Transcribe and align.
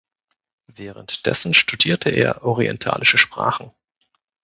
Währenddessen 0.65 1.53
studierte 1.53 2.09
er 2.09 2.43
orientalische 2.43 3.19
Sprachen. 3.19 3.69